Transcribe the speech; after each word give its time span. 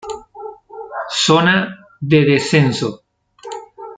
Zona 1.25 1.53
de 2.11 2.21
descenso. 2.31 2.89